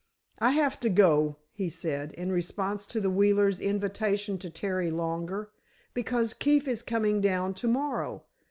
[0.39, 5.51] "I have to go," he said, in response to the Wheelers' invitation to tarry longer;
[5.93, 8.23] "because Keefe is coming down to morrow.